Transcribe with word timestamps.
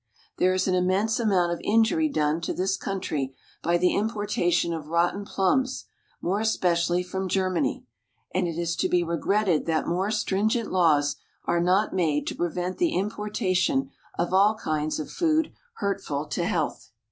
There 0.39 0.55
is 0.55 0.67
an 0.67 0.73
immense 0.73 1.19
amount 1.19 1.51
of 1.53 1.61
injury 1.63 2.09
done 2.09 2.41
to 2.41 2.55
this 2.55 2.75
country 2.75 3.35
by 3.61 3.77
the 3.77 3.93
importation 3.93 4.73
of 4.73 4.87
rotten 4.87 5.25
plums, 5.25 5.85
more 6.23 6.39
especially 6.39 7.03
from 7.03 7.29
Germany, 7.29 7.85
and 8.33 8.47
it 8.47 8.57
is 8.57 8.75
to 8.77 8.89
be 8.89 9.03
regretted 9.03 9.67
that 9.67 9.87
more 9.87 10.09
stringent 10.09 10.71
laws 10.71 11.17
are 11.45 11.61
not 11.61 11.93
made 11.93 12.25
to 12.25 12.35
prevent 12.35 12.79
the 12.79 12.95
importation 12.95 13.91
of 14.17 14.33
all 14.33 14.55
kinds 14.55 14.99
of 14.99 15.11
food 15.11 15.53
hurtful 15.75 16.25
to 16.29 16.45
health. 16.45 16.89